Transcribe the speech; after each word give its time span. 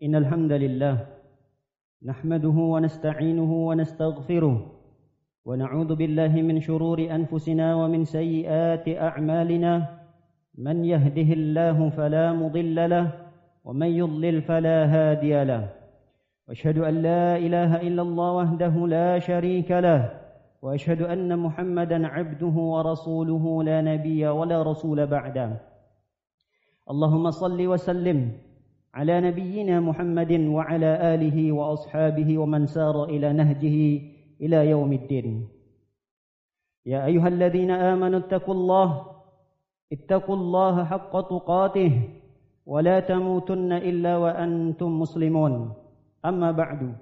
إن 0.00 0.16
الحمد 0.16 0.52
لله 0.52 0.96
نحمده 2.02 2.56
ونستعينه 2.74 3.52
ونستغفره 3.68 4.56
ونعوذ 5.44 5.90
بالله 5.94 6.32
من 6.40 6.60
شرور 6.60 6.98
أنفسنا 7.04 7.74
ومن 7.74 8.04
سيئات 8.04 8.88
أعمالنا. 8.88 10.00
من 10.58 10.84
يهده 10.84 11.28
الله 11.32 11.88
فلا 11.88 12.32
مضل 12.32 12.90
له 12.90 13.06
ومن 13.64 13.86
يضلل 13.86 14.42
فلا 14.42 14.78
هادي 14.88 15.44
له. 15.44 15.68
وأشهد 16.48 16.78
أن 16.78 16.94
لا 17.02 17.36
إله 17.36 17.70
إلا 17.84 18.02
الله 18.02 18.32
وحده 18.32 18.74
لا 18.86 19.18
شريك 19.18 19.70
له. 19.70 20.00
وأشهد 20.62 21.02
أن 21.02 21.38
محمدا 21.38 22.06
عبده 22.06 22.56
ورسوله 22.74 23.44
لا 23.68 23.80
نبي 23.80 24.28
ولا 24.28 24.62
رسول 24.62 25.06
بعده. 25.06 25.60
اللهم 26.90 27.30
صل 27.30 27.60
وسلم 27.66 28.49
على 28.94 29.20
نبينا 29.20 29.80
محمد 29.80 30.32
وعلى 30.32 31.14
آله 31.14 31.52
وأصحابه 31.52 32.38
ومن 32.38 32.66
سار 32.66 33.04
إلى 33.04 33.32
نهجه 33.32 34.02
إلى 34.40 34.70
يوم 34.70 34.92
الدين. 34.92 35.48
يا 36.86 37.06
أيها 37.06 37.28
الذين 37.28 37.70
آمنوا 37.70 38.18
اتقوا 38.18 38.54
الله 38.54 39.06
اتقوا 39.92 40.36
الله 40.36 40.84
حق 40.84 41.20
تقاته 41.20 41.92
ولا 42.66 43.00
تموتن 43.00 43.72
إلا 43.72 44.16
وأنتم 44.16 45.00
مسلمون. 45.00 45.72
أما 46.24 46.50
بعد 46.50 46.94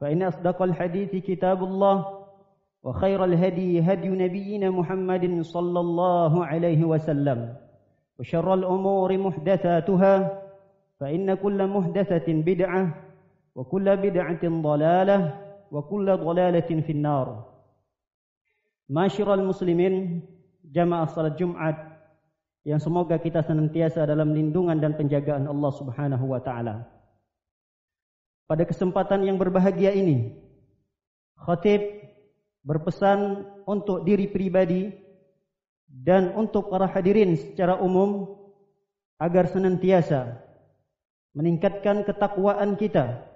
فإن 0.00 0.22
أصدق 0.22 0.62
الحديث 0.62 1.16
كتاب 1.16 1.62
الله 1.62 2.06
وخير 2.82 3.24
الهدي 3.24 3.80
هدي 3.80 4.08
نبينا 4.08 4.70
محمد 4.70 5.40
صلى 5.40 5.80
الله 5.80 6.46
عليه 6.46 6.84
وسلم 6.84 7.54
وشر 8.18 8.54
الأمور 8.54 9.18
محدثاتها 9.18 10.41
فإن 11.01 11.33
كل 11.33 11.59
محدثة 11.67 12.27
بدعة 12.27 12.83
وكل 13.55 13.87
بدعة 13.97 14.43
ضلالة 14.43 15.19
وكل 15.71 16.07
ضلالة 16.17 16.69
في 16.81 16.91
النار 16.91 17.27
معاشر 18.89 19.33
المسلمين 19.33 19.95
jamaah 20.67 21.07
salat 21.07 21.39
Jumat 21.39 21.75
yang 22.67 22.83
semoga 22.83 23.15
kita 23.15 23.39
senantiasa 23.39 24.03
dalam 24.03 24.35
lindungan 24.35 24.75
dan 24.75 24.99
penjagaan 24.99 25.47
Allah 25.47 25.71
Subhanahu 25.71 26.35
wa 26.35 26.43
taala. 26.43 26.83
Pada 28.47 28.67
kesempatan 28.67 29.23
yang 29.23 29.39
berbahagia 29.39 29.95
ini, 29.95 30.35
khatib 31.39 31.79
berpesan 32.67 33.47
untuk 33.63 34.03
diri 34.03 34.27
pribadi 34.27 34.91
dan 35.87 36.35
untuk 36.35 36.67
para 36.67 36.91
hadirin 36.91 37.39
secara 37.39 37.79
umum 37.79 38.35
agar 39.15 39.47
senantiasa 39.47 40.35
meningkatkan 41.32 42.04
ketakwaan 42.04 42.76
kita 42.76 43.32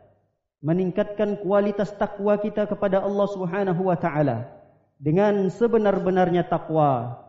meningkatkan 0.64 1.36
kualitas 1.40 1.92
takwa 1.94 2.40
kita 2.40 2.64
kepada 2.66 3.04
Allah 3.04 3.26
Subhanahu 3.28 3.86
wa 3.86 3.96
taala 3.96 4.48
dengan 4.96 5.52
sebenar-benarnya 5.52 6.48
takwa 6.48 7.20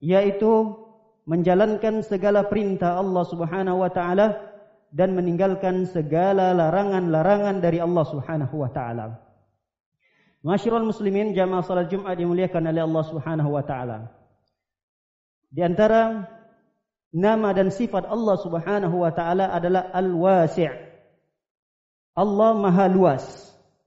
yaitu 0.00 0.72
menjalankan 1.28 2.00
segala 2.04 2.44
perintah 2.48 3.00
Allah 3.00 3.24
Subhanahu 3.28 3.84
wa 3.84 3.90
taala 3.92 4.40
dan 4.94 5.12
meninggalkan 5.12 5.86
segala 5.86 6.54
larangan-larangan 6.56 7.60
dari 7.60 7.80
Allah 7.82 8.04
Subhanahu 8.06 8.54
wa 8.62 8.70
taala. 8.70 9.22
Masyarul 10.44 10.84
muslimin 10.84 11.32
jamaah 11.32 11.64
salat 11.64 11.88
Jumat 11.88 12.20
dimuliakan 12.20 12.68
oleh 12.68 12.84
Allah 12.84 13.04
Subhanahu 13.08 13.50
wa 13.56 13.64
taala. 13.64 14.12
Di 15.48 15.64
antara 15.64 16.28
nama 17.14 17.54
dan 17.54 17.70
sifat 17.70 18.10
Allah 18.10 18.36
Subhanahu 18.42 19.06
wa 19.06 19.14
taala 19.14 19.54
adalah 19.54 19.88
Al-Wasi'. 19.94 20.66
Allah 22.18 22.50
Maha 22.58 22.90
Luas. 22.90 23.24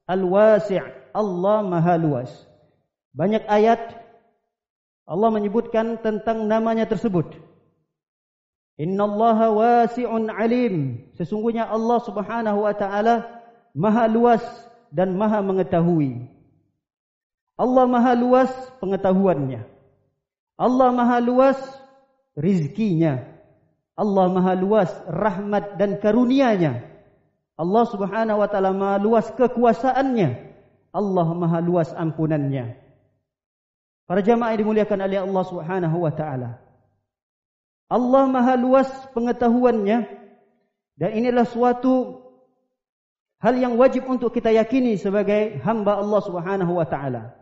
Al-Wasi', 0.08 0.80
Allah 1.12 1.58
Maha 1.68 2.00
Luas. 2.00 2.32
Banyak 3.12 3.44
ayat 3.52 4.00
Allah 5.08 5.30
menyebutkan 5.32 6.00
tentang 6.00 6.48
namanya 6.48 6.88
tersebut. 6.88 7.36
Inna 8.78 9.10
Allah 9.10 9.40
wasi'un 9.52 10.30
alim. 10.30 11.08
Sesungguhnya 11.18 11.66
Allah 11.68 11.98
Subhanahu 12.04 12.64
wa 12.64 12.74
taala 12.76 13.44
Maha 13.74 14.06
luas 14.10 14.44
dan 14.94 15.18
Maha 15.18 15.42
mengetahui. 15.42 16.30
Allah 17.58 17.90
maha 17.90 18.14
luas 18.14 18.54
pengetahuannya. 18.78 19.66
Allah 20.62 20.90
maha 20.94 21.18
luas 21.18 21.58
rizkinya. 22.38 23.26
Allah 23.98 24.30
maha 24.30 24.54
luas 24.54 24.94
rahmat 25.10 25.82
dan 25.82 25.98
karunianya. 25.98 26.86
Allah 27.58 27.84
subhanahu 27.90 28.38
wa 28.38 28.46
ta'ala 28.46 28.70
maha 28.70 29.02
luas 29.02 29.26
kekuasaannya. 29.34 30.30
Allah 30.94 31.28
maha 31.34 31.58
luas 31.66 31.90
ampunannya. 31.98 32.78
Para 34.06 34.22
jamaah 34.22 34.54
yang 34.54 34.62
dimuliakan 34.64 35.00
oleh 35.04 35.20
Allah 35.20 35.44
subhanahu 35.50 35.98
wa 36.06 36.14
ta'ala. 36.14 36.62
Allah 37.90 38.24
maha 38.30 38.54
luas 38.54 38.88
pengetahuannya. 39.18 40.06
Dan 40.98 41.10
inilah 41.14 41.46
suatu 41.50 42.22
hal 43.42 43.58
yang 43.58 43.78
wajib 43.78 44.06
untuk 44.06 44.34
kita 44.34 44.50
yakini 44.54 44.98
sebagai 44.98 45.58
hamba 45.66 45.98
Allah 45.98 46.22
subhanahu 46.22 46.78
wa 46.78 46.86
ta'ala. 46.86 47.37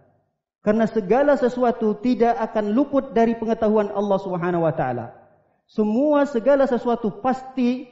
Karena 0.65 0.89
segala 0.89 1.37
sesuatu 1.37 1.93
tidak 2.01 2.33
akan 2.41 2.73
luput 2.73 3.13
dari 3.13 3.37
pengetahuan 3.37 3.93
Allah 3.93 4.17
Subhanahu 4.17 4.65
wa 4.65 4.73
taala. 4.73 5.13
Semua 5.69 6.25
segala 6.25 6.65
sesuatu 6.65 7.21
pasti 7.21 7.85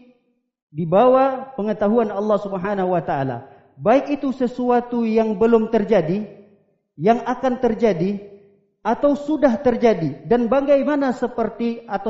di 0.74 0.86
bawah 0.90 1.54
pengetahuan 1.54 2.10
Allah 2.10 2.42
Subhanahu 2.42 2.98
wa 2.98 3.02
taala. 3.06 3.46
Baik 3.78 4.18
itu 4.18 4.34
sesuatu 4.34 5.06
yang 5.06 5.38
belum 5.38 5.70
terjadi, 5.70 6.26
yang 6.98 7.22
akan 7.22 7.62
terjadi 7.62 8.18
atau 8.82 9.14
sudah 9.14 9.54
terjadi 9.62 10.26
dan 10.26 10.50
bagaimana 10.50 11.14
seperti 11.14 11.86
atau 11.86 12.10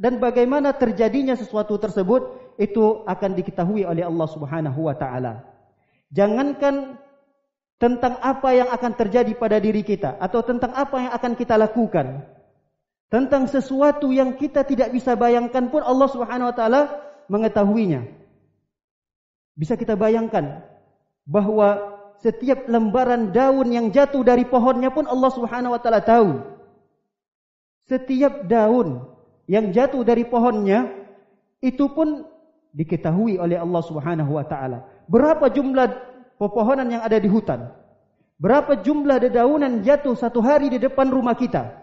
dan 0.00 0.16
bagaimana 0.16 0.72
terjadinya 0.72 1.36
sesuatu 1.36 1.76
tersebut 1.76 2.56
itu 2.56 3.04
akan 3.04 3.36
diketahui 3.36 3.84
oleh 3.84 4.08
Allah 4.08 4.28
Subhanahu 4.32 4.88
wa 4.88 4.96
taala. 4.96 5.44
Jangankan 6.08 6.96
tentang 7.80 8.20
apa 8.20 8.52
yang 8.52 8.68
akan 8.68 8.92
terjadi 8.92 9.32
pada 9.40 9.56
diri 9.56 9.80
kita 9.80 10.20
atau 10.20 10.44
tentang 10.44 10.76
apa 10.76 10.96
yang 11.00 11.12
akan 11.16 11.32
kita 11.32 11.56
lakukan. 11.56 12.28
Tentang 13.10 13.48
sesuatu 13.48 14.12
yang 14.12 14.36
kita 14.38 14.62
tidak 14.62 14.92
bisa 14.94 15.16
bayangkan 15.18 15.66
pun 15.72 15.82
Allah 15.82 16.06
Subhanahu 16.12 16.52
wa 16.52 16.54
taala 16.54 16.80
mengetahuinya. 17.26 18.04
Bisa 19.56 19.74
kita 19.74 19.96
bayangkan 19.96 20.62
bahwa 21.24 21.98
setiap 22.20 22.68
lembaran 22.68 23.32
daun 23.32 23.66
yang 23.72 23.88
jatuh 23.88 24.22
dari 24.22 24.44
pohonnya 24.44 24.92
pun 24.92 25.08
Allah 25.08 25.30
Subhanahu 25.32 25.74
wa 25.74 25.80
taala 25.80 26.04
tahu. 26.04 26.38
Setiap 27.88 28.46
daun 28.46 29.08
yang 29.50 29.72
jatuh 29.74 30.04
dari 30.04 30.22
pohonnya 30.28 30.86
itu 31.64 31.90
pun 31.90 32.28
diketahui 32.76 33.40
oleh 33.40 33.58
Allah 33.58 33.82
Subhanahu 33.82 34.36
wa 34.36 34.44
taala. 34.46 34.86
Berapa 35.10 35.50
jumlah 35.50 36.09
pepohonan 36.40 36.88
yang 36.88 37.04
ada 37.04 37.20
di 37.20 37.28
hutan. 37.28 37.68
Berapa 38.40 38.80
jumlah 38.80 39.20
dedaunan 39.20 39.84
jatuh 39.84 40.16
satu 40.16 40.40
hari 40.40 40.72
di 40.72 40.80
depan 40.80 41.12
rumah 41.12 41.36
kita? 41.36 41.76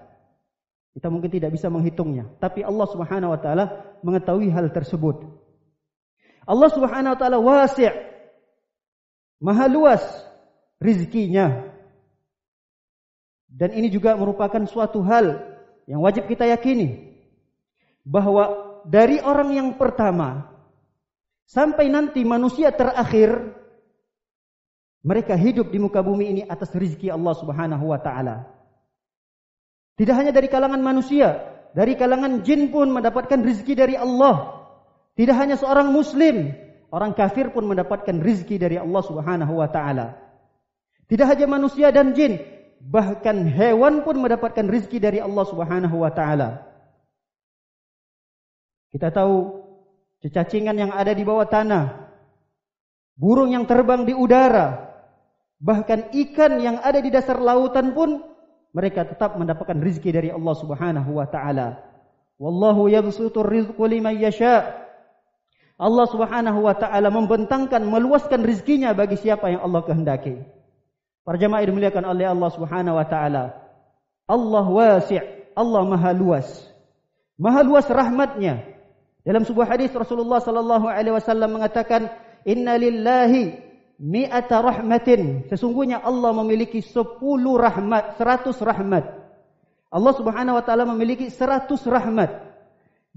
Kita 0.97 1.13
mungkin 1.13 1.29
tidak 1.29 1.53
bisa 1.53 1.69
menghitungnya, 1.69 2.25
tapi 2.41 2.65
Allah 2.65 2.89
Subhanahu 2.89 3.29
wa 3.29 3.37
taala 3.37 3.65
mengetahui 4.01 4.49
hal 4.49 4.73
tersebut. 4.73 5.21
Allah 6.49 6.69
Subhanahu 6.73 7.13
wa 7.13 7.19
taala 7.21 7.37
wasi'. 7.37 7.93
Maha 9.37 9.69
luas 9.69 10.01
rizkinya. 10.81 11.69
Dan 13.45 13.77
ini 13.77 13.93
juga 13.93 14.17
merupakan 14.17 14.65
suatu 14.65 15.05
hal 15.05 15.37
yang 15.85 16.01
wajib 16.01 16.25
kita 16.25 16.49
yakini 16.49 17.13
bahwa 18.01 18.81
dari 18.89 19.21
orang 19.21 19.53
yang 19.53 19.69
pertama 19.77 20.49
sampai 21.45 21.93
nanti 21.93 22.25
manusia 22.25 22.73
terakhir 22.73 23.53
mereka 25.07 25.39
hidup 25.39 25.71
di 25.71 25.79
muka 25.79 26.03
bumi 26.03 26.35
ini 26.35 26.41
atas 26.43 26.75
rizki 26.75 27.07
Allah 27.07 27.31
Subhanahu 27.31 27.95
wa 27.95 27.99
taala. 28.03 28.43
Tidak 29.95 30.11
hanya 30.11 30.35
dari 30.35 30.51
kalangan 30.51 30.83
manusia, 30.83 31.47
dari 31.71 31.95
kalangan 31.95 32.43
jin 32.43 32.75
pun 32.75 32.91
mendapatkan 32.91 33.39
rizki 33.39 33.71
dari 33.71 33.95
Allah. 33.95 34.67
Tidak 35.15 35.31
hanya 35.31 35.55
seorang 35.55 35.95
muslim, 35.95 36.51
orang 36.91 37.15
kafir 37.15 37.55
pun 37.55 37.63
mendapatkan 37.71 38.19
rizki 38.19 38.59
dari 38.59 38.75
Allah 38.75 38.99
Subhanahu 38.99 39.53
wa 39.55 39.71
taala. 39.71 40.19
Tidak 41.07 41.23
hanya 41.23 41.47
manusia 41.47 41.87
dan 41.95 42.11
jin, 42.11 42.43
bahkan 42.83 43.47
hewan 43.47 44.03
pun 44.03 44.19
mendapatkan 44.19 44.67
rizki 44.67 44.99
dari 44.99 45.23
Allah 45.23 45.47
Subhanahu 45.47 46.03
wa 46.03 46.11
taala. 46.11 46.67
Kita 48.91 49.07
tahu 49.07 49.63
cecacingan 50.19 50.75
yang 50.75 50.91
ada 50.91 51.15
di 51.15 51.23
bawah 51.23 51.47
tanah, 51.47 52.11
burung 53.15 53.55
yang 53.55 53.63
terbang 53.63 54.03
di 54.03 54.11
udara, 54.11 54.87
Bahkan 55.57 56.13
ikan 56.13 56.61
yang 56.61 56.77
ada 56.85 57.01
di 57.01 57.09
dasar 57.09 57.41
lautan 57.41 57.97
pun 57.97 58.21
mereka 58.77 59.09
tetap 59.09 59.33
mendapatkan 59.41 59.77
rizki 59.81 60.13
dari 60.13 60.29
Allah 60.29 60.53
Subhanahu 60.53 61.17
wa 61.17 61.25
taala. 61.25 61.81
Wallahu 62.37 62.85
yabsutur 62.93 63.49
rizqa 63.49 63.85
liman 63.89 64.13
yasha. 64.13 64.85
Allah 65.77 66.05
Subhanahu 66.09 66.61
wa 66.61 66.77
taala 66.77 67.09
membentangkan 67.09 67.81
meluaskan 67.81 68.45
rezekinya 68.45 68.93
bagi 68.93 69.17
siapa 69.17 69.49
yang 69.49 69.65
Allah 69.65 69.81
kehendaki. 69.81 70.45
Para 71.25 71.41
jemaah 71.41 71.65
yang 71.65 71.73
dimuliakan 71.73 72.05
oleh 72.05 72.25
Allah 72.29 72.49
Subhanahu 72.53 72.95
wa 72.97 73.07
taala. 73.09 73.43
Allah 74.29 74.65
wasi', 74.69 75.21
Allah 75.57 75.81
Maha 75.89 76.13
luas. 76.13 76.45
Maha 77.41 77.65
luas 77.65 77.89
rahmatnya. 77.89 78.61
Dalam 79.25 79.41
sebuah 79.43 79.73
hadis 79.73 79.89
Rasulullah 79.91 80.39
sallallahu 80.39 80.87
alaihi 80.87 81.17
wasallam 81.17 81.59
mengatakan, 81.59 82.07
"Inna 82.47 82.79
lillahi 82.79 83.66
mi'ata 84.01 84.61
rahmatin." 84.63 85.45
Sesungguhnya 85.49 86.01
Allah 86.01 86.31
memiliki 86.37 86.81
10 86.81 87.57
rahmat, 87.57 88.17
100 88.17 88.61
rahmat. 88.61 89.05
Allah 89.87 90.13
Subhanahu 90.13 90.57
wa 90.59 90.63
taala 90.63 90.83
memiliki 90.85 91.31
100 91.31 91.87
rahmat. 91.87 92.29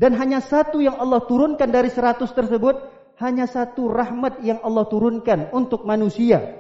Dan 0.01 0.17
hanya 0.17 0.41
satu 0.41 0.81
yang 0.81 0.97
Allah 0.97 1.21
turunkan 1.29 1.69
dari 1.69 1.93
seratus 1.93 2.33
tersebut, 2.33 2.81
hanya 3.21 3.45
satu 3.45 3.91
rahmat 3.93 4.41
yang 4.41 4.57
Allah 4.65 4.89
turunkan 4.89 5.53
untuk 5.53 5.85
manusia. 5.85 6.57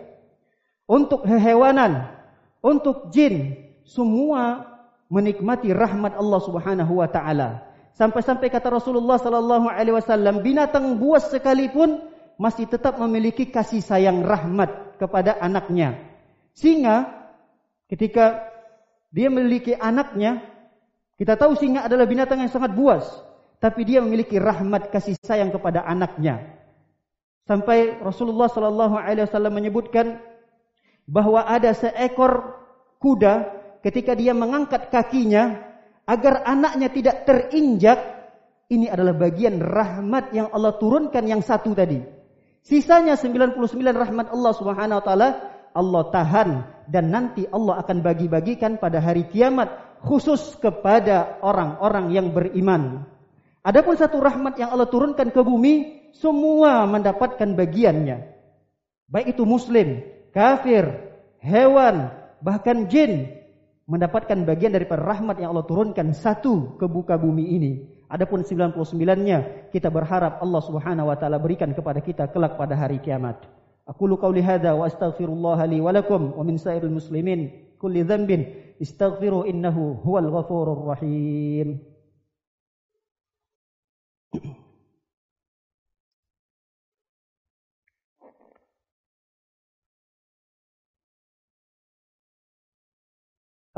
Untuk 0.84 1.24
hewanan, 1.24 2.10
untuk 2.60 3.08
jin, 3.14 3.56
semua 3.86 4.68
menikmati 5.08 5.72
rahmat 5.72 6.18
Allah 6.18 6.40
Subhanahu 6.44 7.00
wa 7.00 7.08
taala. 7.08 7.64
Sampai-sampai 7.96 8.52
kata 8.52 8.68
Rasulullah 8.76 9.16
sallallahu 9.16 9.72
alaihi 9.72 9.96
wasallam, 9.96 10.44
binatang 10.44 11.00
buas 11.00 11.30
sekalipun 11.32 12.09
masih 12.40 12.64
tetap 12.64 12.96
memiliki 12.96 13.44
kasih 13.52 13.84
sayang 13.84 14.24
rahmat 14.24 14.96
kepada 14.96 15.36
anaknya. 15.36 16.00
Singa 16.56 17.04
ketika 17.92 18.48
dia 19.12 19.28
memiliki 19.28 19.76
anaknya, 19.76 20.40
kita 21.20 21.36
tahu 21.36 21.52
singa 21.60 21.84
adalah 21.84 22.08
binatang 22.08 22.40
yang 22.40 22.48
sangat 22.48 22.72
buas 22.72 23.04
tapi 23.60 23.84
dia 23.84 24.00
memiliki 24.00 24.40
rahmat 24.40 24.88
kasih 24.88 25.20
sayang 25.20 25.52
kepada 25.52 25.84
anaknya. 25.84 26.56
Sampai 27.44 28.00
Rasulullah 28.00 28.48
sallallahu 28.48 28.96
alaihi 28.96 29.28
wasallam 29.28 29.52
menyebutkan 29.52 30.16
bahwa 31.04 31.44
ada 31.44 31.76
seekor 31.76 32.56
kuda 32.96 33.52
ketika 33.84 34.16
dia 34.16 34.32
mengangkat 34.32 34.88
kakinya 34.88 35.60
agar 36.08 36.40
anaknya 36.48 36.88
tidak 36.88 37.28
terinjak, 37.28 38.00
ini 38.72 38.88
adalah 38.88 39.12
bagian 39.12 39.60
rahmat 39.60 40.32
yang 40.32 40.48
Allah 40.56 40.80
turunkan 40.80 41.22
yang 41.28 41.44
satu 41.44 41.76
tadi. 41.76 42.19
Sisanya 42.60 43.16
99 43.16 43.56
rahmat 43.96 44.26
Allah 44.30 44.52
Subhanahu 44.52 44.98
wa 45.00 45.04
taala 45.04 45.28
Allah 45.70 46.02
tahan 46.10 46.50
dan 46.90 47.14
nanti 47.14 47.46
Allah 47.48 47.80
akan 47.80 48.02
bagi-bagikan 48.02 48.76
pada 48.76 48.98
hari 48.98 49.30
kiamat 49.30 49.70
khusus 50.02 50.58
kepada 50.58 51.38
orang-orang 51.44 52.10
yang 52.10 52.26
beriman. 52.34 53.06
Adapun 53.60 53.94
satu 53.94 54.18
rahmat 54.18 54.56
yang 54.56 54.72
Allah 54.72 54.88
turunkan 54.88 55.28
ke 55.28 55.40
bumi, 55.44 56.08
semua 56.16 56.88
mendapatkan 56.88 57.54
bagiannya. 57.54 58.34
Baik 59.06 59.36
itu 59.36 59.44
muslim, 59.44 60.00
kafir, 60.32 60.88
hewan, 61.44 62.08
bahkan 62.40 62.88
jin 62.88 63.36
mendapatkan 63.84 64.46
bagian 64.46 64.72
daripada 64.72 65.02
rahmat 65.02 65.42
yang 65.42 65.52
Allah 65.52 65.66
turunkan 65.66 66.14
satu 66.16 66.78
ke 66.80 66.86
buka 66.88 67.20
bumi 67.20 67.44
ini. 67.58 67.72
Adapun 68.10 68.42
99-nya 68.42 69.70
kita 69.70 69.86
berharap 69.86 70.42
Allah 70.42 70.62
Subhanahu 70.66 71.08
wa 71.08 71.16
taala 71.16 71.38
berikan 71.38 71.70
kepada 71.70 72.02
kita 72.02 72.26
kelak 72.34 72.58
pada 72.58 72.74
hari 72.74 72.98
kiamat. 72.98 73.38
Aku 73.86 74.10
lu 74.10 74.18
qauli 74.18 74.42
hadza 74.42 74.74
wa 74.74 74.90
astaghfirullah 74.90 75.62
li 75.70 75.78
wa 75.78 75.94
lakum 75.94 76.34
wa 76.34 76.42
min 76.42 76.58
sa'iril 76.58 76.90
muslimin 76.90 77.70
kulli 77.78 78.02
dhanbin 78.02 78.74
istaghfiru 78.82 79.46
innahu 79.46 80.02
huwal 80.02 80.26
ghafurur 80.26 80.90
rahim. 80.90 81.78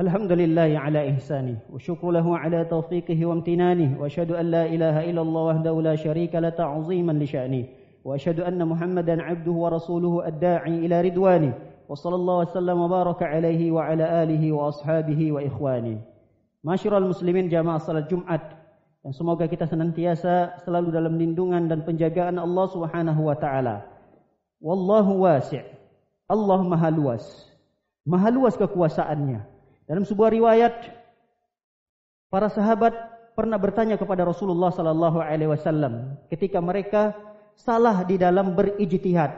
الحمد 0.00 0.32
لله 0.32 0.78
على 0.78 1.10
إحسانه 1.10 1.56
وشكر 1.70 2.10
له 2.10 2.38
على 2.38 2.64
توفيقه 2.64 3.26
وامتنانه 3.26 4.00
وأشهد 4.00 4.30
أن 4.32 4.46
لا 4.46 4.64
إله 4.66 5.10
إلا 5.10 5.20
الله 5.22 5.42
وحده 5.42 5.82
لا 5.82 5.96
شريك 5.96 6.34
له 6.34 6.48
تعظيما 6.48 7.12
لشأنه 7.12 7.64
وأشهد 8.04 8.40
أن 8.40 8.68
محمدا 8.68 9.22
عبده 9.22 9.52
ورسوله 9.52 10.28
الداعي 10.28 10.86
إلى 10.86 11.00
رضوانه 11.00 11.54
وصلى 11.88 12.14
الله 12.14 12.38
وسلم 12.38 12.78
وبارك 12.78 13.22
عليه 13.22 13.70
وعلى 13.70 14.22
آله 14.22 14.52
وأصحابه 14.52 15.32
وإخوانه 15.32 15.98
معاشر 16.64 16.98
المسلمين 16.98 17.48
جماعة 17.48 17.78
صلاة 17.78 18.08
الجمعة 18.08 18.62
Dan 19.02 19.10
semoga 19.10 19.50
kita 19.50 19.66
senantiasa 19.66 20.62
selalu 20.62 20.94
dalam 20.94 21.18
lindungan 21.18 21.66
dan 21.66 21.82
penjagaan 21.82 22.38
Allah 22.38 22.70
Subhanahu 22.70 23.26
wa 23.26 23.34
taala. 23.34 23.82
Wallahu 24.62 25.26
wasi'. 25.26 25.58
Allah 26.30 26.62
Maha 26.62 26.86
luas. 26.94 27.50
Maha 28.06 28.30
luas 28.30 28.54
kekuasaannya. 28.54 29.51
Dalam 29.87 30.06
sebuah 30.06 30.31
riwayat 30.31 30.75
para 32.31 32.49
sahabat 32.49 32.94
pernah 33.34 33.58
bertanya 33.58 33.99
kepada 33.99 34.23
Rasulullah 34.23 34.70
sallallahu 34.70 35.19
alaihi 35.19 35.50
wasallam 35.50 36.17
ketika 36.31 36.62
mereka 36.62 37.17
salah 37.58 38.06
di 38.06 38.17
dalam 38.17 38.55
berijtihad, 38.55 39.32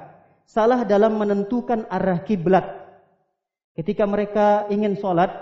salah 0.44 0.84
dalam 0.84 1.16
menentukan 1.16 1.88
arah 1.88 2.22
kiblat. 2.22 2.84
Ketika 3.74 4.06
mereka 4.06 4.70
ingin 4.70 4.94
solat, 4.94 5.34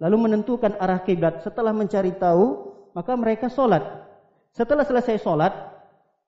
lalu 0.00 0.30
menentukan 0.30 0.80
arah 0.80 1.04
kiblat 1.04 1.44
setelah 1.44 1.76
mencari 1.76 2.16
tahu 2.16 2.72
maka 2.96 3.12
mereka 3.12 3.52
solat. 3.52 3.84
Setelah 4.56 4.88
selesai 4.88 5.20
solat, 5.20 5.52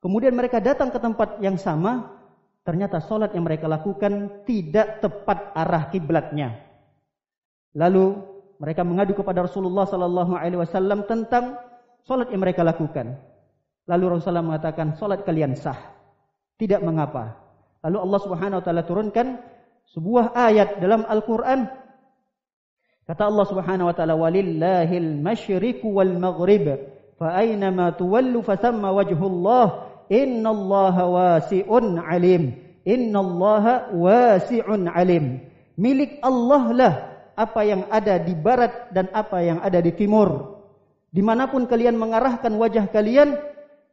kemudian 0.04 0.36
mereka 0.36 0.60
datang 0.60 0.92
ke 0.92 1.00
tempat 1.00 1.40
yang 1.40 1.56
sama, 1.56 2.12
ternyata 2.68 3.00
solat 3.00 3.32
yang 3.32 3.48
mereka 3.48 3.64
lakukan 3.64 4.44
tidak 4.44 5.00
tepat 5.00 5.48
arah 5.56 5.88
kiblatnya. 5.88 6.67
Lalu 7.76 8.16
mereka 8.60 8.82
mengadu 8.86 9.12
kepada 9.16 9.44
Rasulullah 9.44 9.84
sallallahu 9.84 10.32
alaihi 10.36 10.60
wasallam 10.60 11.04
tentang 11.04 11.58
solat 12.06 12.32
yang 12.32 12.40
mereka 12.40 12.64
lakukan. 12.64 13.18
Lalu 13.88 14.18
Rasulullah 14.18 14.44
mengatakan 14.44 14.96
solat 14.96 15.24
kalian 15.24 15.56
sah. 15.56 15.78
Tidak 16.58 16.82
mengapa. 16.82 17.38
Lalu 17.86 17.98
Allah 18.02 18.20
Subhanahu 18.20 18.58
wa 18.58 18.64
taala 18.64 18.82
turunkan 18.82 19.38
sebuah 19.94 20.34
ayat 20.34 20.82
dalam 20.82 21.06
Al-Qur'an 21.06 21.70
Kata 23.08 23.24
Allah 23.24 23.46
Subhanahu 23.48 23.88
wa 23.88 23.94
taala 23.96 24.20
walillahil 24.20 25.16
masyriq 25.24 25.80
wal 25.80 26.12
maghrib 26.20 26.76
fa 27.16 27.40
aina 27.40 27.72
ma 27.72 27.88
tuwallu 27.96 28.44
fa 28.44 28.60
thamma 28.60 28.92
wajhullah 28.92 29.88
innallaha 30.12 31.08
wasi'un 31.08 31.96
alim 32.04 32.52
innallaha 32.84 33.96
wasi'un 33.96 34.92
alim 34.92 35.40
milik 35.80 36.20
Allah 36.20 36.62
lah 36.76 36.92
apa 37.38 37.62
yang 37.62 37.86
ada 37.94 38.18
di 38.18 38.34
barat 38.34 38.90
dan 38.90 39.06
apa 39.14 39.38
yang 39.38 39.62
ada 39.62 39.78
di 39.78 39.94
timur 39.94 40.58
dimanapun 41.14 41.70
kalian 41.70 41.94
mengarahkan 41.94 42.50
wajah 42.58 42.90
kalian 42.90 43.38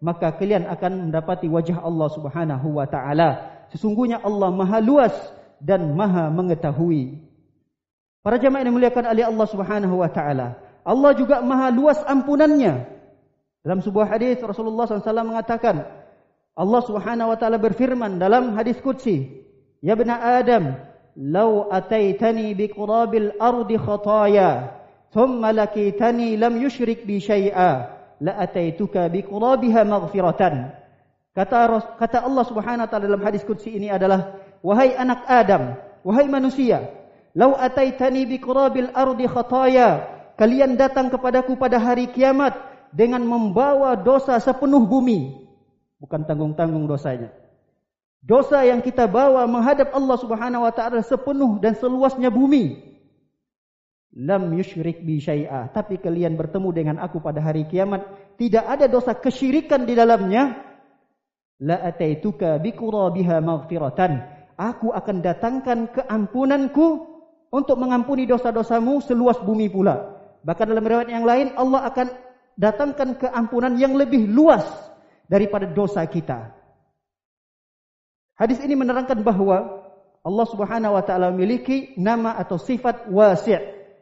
maka 0.02 0.34
kalian 0.34 0.66
akan 0.66 1.14
mendapati 1.14 1.46
wajah 1.46 1.86
Allah 1.86 2.10
Subhanahu 2.10 2.82
wa 2.82 2.90
taala 2.90 3.30
sesungguhnya 3.70 4.26
Allah 4.26 4.50
maha 4.50 4.82
luas 4.82 5.14
dan 5.62 5.94
maha 5.94 6.34
mengetahui 6.34 7.26
Para 8.26 8.42
jemaah 8.42 8.66
yang 8.66 8.74
dimuliakan 8.74 9.06
oleh 9.06 9.22
Allah 9.22 9.48
Subhanahu 9.54 10.02
wa 10.02 10.10
taala. 10.10 10.58
Allah 10.82 11.14
juga 11.14 11.46
Maha 11.46 11.70
luas 11.70 12.02
ampunannya. 12.10 12.90
Dalam 13.62 13.86
sebuah 13.86 14.18
hadis 14.18 14.42
Rasulullah 14.42 14.90
SAW 14.90 15.30
mengatakan, 15.30 15.86
Allah 16.58 16.82
Subhanahu 16.90 17.30
wa 17.30 17.38
taala 17.38 17.62
berfirman 17.62 18.18
dalam 18.18 18.58
hadis 18.58 18.82
qudsi, 18.82 19.46
"Ya 19.86 19.94
bani 19.94 20.10
Adam, 20.10 20.74
bi 22.54 22.66
qurabil 22.68 23.40
ardi 23.40 23.76
khataya, 23.80 24.76
thumma 25.16 25.56
lakitani 25.56 26.36
lam 26.36 26.60
yushrik 26.60 27.08
bi 27.08 27.24
syai'a, 27.24 27.72
la 28.20 28.34
bi 29.10 29.20
qurabiha 29.24 29.82
maghfiratan." 29.88 30.76
Kata 31.36 31.68
kata 32.00 32.24
Allah 32.24 32.46
Subhanahu 32.48 32.88
wa 32.88 32.90
taala 32.92 33.08
dalam 33.12 33.24
hadis 33.24 33.44
qudsi 33.44 33.76
ini 33.76 33.92
adalah, 33.92 34.40
"Wahai 34.64 34.96
anak 34.96 35.28
Adam, 35.28 35.76
wahai 36.04 36.32
manusia, 36.32 36.88
Lau 37.36 37.52
ataitani 37.52 38.24
bi 38.24 38.40
qurabil 38.40 38.96
ardi 38.96 39.28
khataya. 39.28 40.08
Kalian 40.40 40.80
datang 40.80 41.12
kepadaku 41.12 41.60
pada 41.60 41.76
hari 41.80 42.08
kiamat 42.08 42.56
dengan 42.96 43.24
membawa 43.28 44.00
dosa 44.00 44.40
sepenuh 44.40 44.88
bumi. 44.88 45.36
Bukan 46.00 46.24
tanggung-tanggung 46.24 46.88
dosanya. 46.88 47.32
Dosa 48.26 48.66
yang 48.66 48.82
kita 48.82 49.06
bawa 49.06 49.46
menghadap 49.46 49.94
Allah 49.94 50.18
Subhanahu 50.18 50.66
wa 50.66 50.74
taala 50.74 51.06
sepenuh 51.06 51.62
dan 51.62 51.78
seluasnya 51.78 52.34
bumi. 52.34 52.82
Lam 54.18 54.50
yusyrik 54.58 55.06
bi 55.06 55.22
syai'a. 55.22 55.70
Tapi 55.70 56.02
kalian 56.02 56.34
bertemu 56.34 56.70
dengan 56.74 56.98
aku 56.98 57.22
pada 57.22 57.38
hari 57.38 57.70
kiamat, 57.70 58.02
tidak 58.42 58.66
ada 58.66 58.90
dosa 58.90 59.14
kesyirikan 59.14 59.86
di 59.86 59.94
dalamnya. 59.94 60.58
La 61.62 61.86
ataituka 61.86 62.58
bi 62.58 62.74
qurabiha 62.74 63.46
maghfiratan. 63.46 64.12
Aku 64.58 64.90
akan 64.90 65.22
datangkan 65.22 65.94
keampunanku 65.94 67.06
untuk 67.54 67.78
mengampuni 67.78 68.26
dosa-dosamu 68.26 69.06
seluas 69.06 69.38
bumi 69.38 69.70
pula. 69.70 70.18
Bahkan 70.42 70.66
dalam 70.66 70.82
riwayat 70.82 71.14
yang 71.14 71.30
lain 71.30 71.54
Allah 71.54 71.94
akan 71.94 72.08
datangkan 72.58 73.22
keampunan 73.22 73.78
yang 73.78 73.94
lebih 73.94 74.26
luas 74.26 74.66
daripada 75.30 75.70
dosa 75.70 76.02
kita. 76.10 76.65
Hadis 78.36 78.60
ini 78.60 78.76
menerangkan 78.76 79.24
bahawa 79.24 79.88
Allah 80.20 80.48
Subhanahu 80.52 81.00
wa 81.00 81.04
taala 81.08 81.32
memiliki 81.32 81.96
nama 81.96 82.36
atau 82.36 82.60
sifat 82.60 83.08
wasi', 83.08 83.56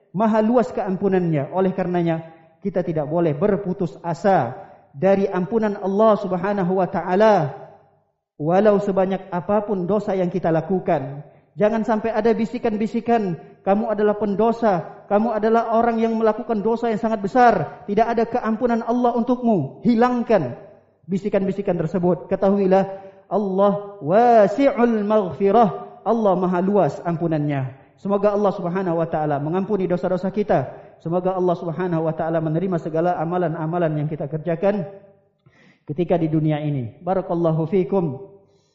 maha 0.10 0.42
luas 0.42 0.74
keampunannya. 0.74 1.54
Oleh 1.54 1.70
karenanya 1.78 2.34
kita 2.66 2.82
tidak 2.82 3.06
boleh 3.06 3.38
berputus 3.38 3.94
asa 4.02 4.58
dari 4.90 5.30
ampunan 5.30 5.78
Allah 5.78 6.18
Subhanahu 6.18 6.82
wa 6.82 6.90
taala 6.90 7.64
walau 8.42 8.82
sebanyak 8.82 9.30
apapun 9.30 9.86
dosa 9.86 10.18
yang 10.18 10.34
kita 10.34 10.50
lakukan. 10.50 11.22
Jangan 11.54 11.86
sampai 11.86 12.10
ada 12.10 12.34
bisikan-bisikan 12.34 13.38
kamu 13.62 13.94
adalah 13.94 14.18
pendosa, 14.18 15.06
kamu 15.06 15.38
adalah 15.38 15.78
orang 15.78 16.02
yang 16.02 16.18
melakukan 16.18 16.66
dosa 16.66 16.90
yang 16.90 16.98
sangat 16.98 17.22
besar, 17.22 17.86
tidak 17.86 18.10
ada 18.10 18.26
keampunan 18.26 18.82
Allah 18.82 19.14
untukmu. 19.14 19.86
Hilangkan 19.86 20.58
bisikan-bisikan 21.06 21.78
tersebut. 21.78 22.26
Ketahuilah 22.26 23.13
Allah 23.34 23.98
wasi'ul 24.06 25.02
maghfirah. 25.02 25.70
Allah 26.06 26.34
maha 26.38 26.62
luas 26.62 27.02
ampunannya. 27.02 27.74
Semoga 27.98 28.36
Allah 28.36 28.52
subhanahu 28.54 29.00
wa 29.00 29.08
ta'ala 29.10 29.42
mengampuni 29.42 29.90
dosa-dosa 29.90 30.30
kita. 30.30 30.70
Semoga 31.02 31.34
Allah 31.34 31.56
subhanahu 31.58 32.06
wa 32.06 32.14
ta'ala 32.14 32.44
menerima 32.44 32.78
segala 32.78 33.18
amalan-amalan 33.18 34.06
yang 34.06 34.08
kita 34.12 34.30
kerjakan 34.30 34.86
ketika 35.90 36.20
di 36.20 36.30
dunia 36.30 36.62
ini. 36.62 37.00
Barakallahu 37.02 37.66
fikum. 37.72 38.22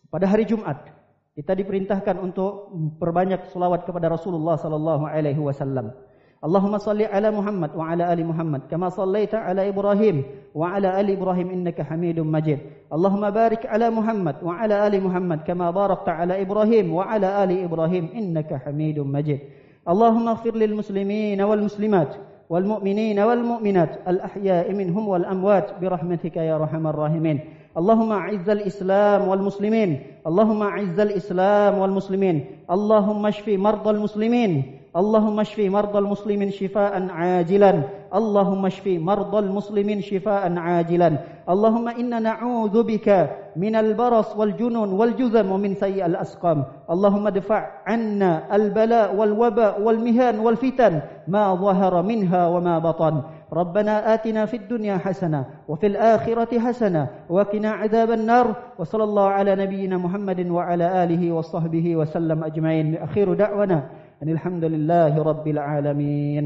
Pada 0.09 0.25
hari 0.25 0.49
Jumat, 0.49 0.89
kita 1.37 1.53
diperintahkan 1.53 2.17
untuk 2.19 2.73
perbanyak 2.97 3.53
selawat 3.53 3.85
kepada 3.85 4.09
Rasulullah 4.11 4.57
sallallahu 4.57 5.05
alaihi 5.07 5.39
wasallam. 5.39 5.93
اللهم 6.39 6.79
صل 6.79 7.03
على 7.03 7.31
محمد 7.31 7.71
وعلى 7.77 8.13
آل 8.13 8.27
محمد 8.27 8.61
كما 8.71 8.89
صليت 8.89 9.35
على 9.35 9.69
إبراهيم 9.69 10.23
وعلى 10.55 11.01
آل 11.01 11.11
إبراهيم 11.11 11.51
إنك 11.51 11.83
حميد 11.83 12.21
مجيد. 12.21 12.59
اللهم 12.93 13.31
بارك 13.31 13.67
على 13.67 13.91
محمد 13.91 14.37
وعلى 14.43 14.87
آل 14.87 15.05
محمد 15.05 15.41
كما 15.43 15.71
باركت 15.71 16.09
على 16.09 16.43
إبراهيم 16.43 16.95
وعلى 16.95 17.45
آل 17.45 17.51
إبراهيم 17.65 18.09
إنك 18.15 18.55
حميد 18.55 18.99
مجيد. 18.99 19.41
اللهم 19.89 20.29
اغفر 20.29 20.55
للمسلمين 20.57 21.43
والمسلمات 21.43 22.15
والمؤمنين 22.51 23.19
والمؤمنات 23.19 23.93
الأحياء 24.09 24.73
منهم 24.73 25.09
والأموات 25.09 25.71
برحمتك 25.81 26.37
يا 26.37 26.55
ارحم 26.55 26.87
الراحمين. 26.87 27.39
اللهم 27.79 28.13
أعز 28.13 28.49
الإسلام 28.51 29.29
والمسلمين. 29.29 29.91
اللهم 30.27 30.63
أعز 30.63 31.01
الإسلام 31.01 31.79
والمسلمين. 31.79 32.45
اللهم 32.71 33.27
اشف 33.27 33.49
مرضى 33.49 33.91
المسلمين. 33.91 34.78
اللهم 34.99 35.41
اشف 35.41 35.59
مرضى 35.59 35.99
المسلمين 35.99 36.51
شفاء 36.51 36.93
عاجلا. 37.11 37.83
اللهم 38.15 38.67
اشف 38.67 38.87
مرضى 38.87 39.39
المسلمين 39.39 40.01
شفاء 40.01 40.43
عاجلا. 40.59 41.11
اللهم 41.49 41.89
أنا 41.89 42.19
نعوذ 42.19 42.83
بك 42.83 43.09
من 43.57 43.77
البرص 43.77 44.37
والجنون 44.37 44.93
والجذم 44.93 45.53
ومن 45.53 45.75
سيء 45.75 46.07
الأسقام. 46.07 46.65
اللهم 46.91 47.27
ادفع 47.27 47.61
عنا 47.87 48.57
البلاء 48.57 49.15
والوباء 49.17 49.83
والمهان 49.83 50.39
والفتن 50.39 51.01
ما 51.29 51.55
ظهر 51.55 52.03
منها 52.03 52.49
وما 52.49 52.79
بطن. 52.79 53.23
ربنا 53.53 54.15
آتنا 54.15 54.47
في 54.47 54.57
الدنيا 54.57 54.97
حسنة 54.99 55.45
وفي 55.69 55.87
الآخرة 55.87 56.59
حسنة 56.59 57.07
وقنا 57.31 57.71
عذاب 57.71 58.11
النار. 58.11 58.47
وصلى 58.79 59.05
الله 59.05 59.27
على 59.29 59.53
نبينا 59.57 59.97
محمد 59.97 60.51
وعلى 60.51 61.05
آله 61.05 61.33
وصحبه 61.33 61.97
وسلم 61.97 62.45
أجمعين. 62.45 62.97
أخير 62.97 63.35
دعونا 63.35 63.83
أن 64.24 64.30
الحمد 64.30 64.64
لله 64.64 65.14
رب 65.24 65.46
العالمين 65.48 66.46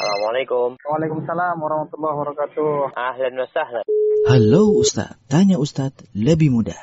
Assalamualaikum. 0.00 0.78
Waalaikumsalam 0.80 1.60
warahmatullahi 1.60 2.14
wabarakatuh. 2.14 2.94
Ahlan 2.94 3.34
wa 3.36 3.48
sahlan. 3.52 3.84
Halo 4.30 4.78
Ustaz, 4.78 5.18
tanya 5.26 5.58
Ustaz 5.58 5.90
lebih 6.14 6.54
mudah. 6.54 6.78